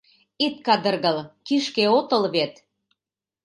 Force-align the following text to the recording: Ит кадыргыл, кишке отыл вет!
Ит 0.45 0.55
кадыргыл, 0.65 1.17
кишке 1.45 1.85
отыл 1.97 2.23
вет! 2.33 2.53